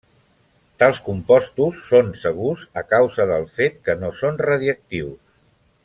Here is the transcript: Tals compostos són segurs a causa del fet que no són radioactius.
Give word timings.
Tals 0.83 1.01
compostos 1.09 1.83
són 1.91 2.09
segurs 2.23 2.63
a 2.83 2.85
causa 2.95 3.29
del 3.33 3.47
fet 3.59 3.79
que 3.89 3.97
no 4.05 4.11
són 4.23 4.43
radioactius. 4.49 5.17